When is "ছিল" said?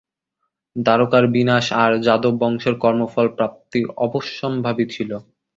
4.93-5.11